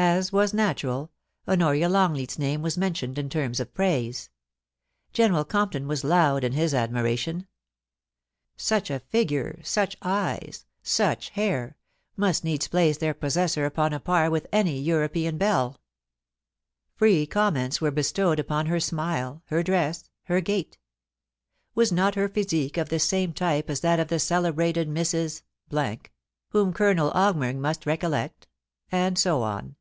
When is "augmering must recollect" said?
27.10-28.46